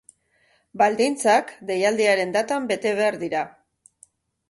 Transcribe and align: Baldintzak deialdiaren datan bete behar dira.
Baldintzak 0.83 1.53
deialdiaren 1.69 2.35
datan 2.39 2.69
bete 2.75 2.99
behar 3.01 3.23
dira. 3.29 3.47